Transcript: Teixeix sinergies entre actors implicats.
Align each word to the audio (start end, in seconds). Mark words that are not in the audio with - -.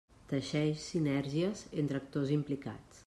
Teixeix 0.29 0.85
sinergies 0.93 1.63
entre 1.83 2.01
actors 2.03 2.33
implicats. 2.39 2.99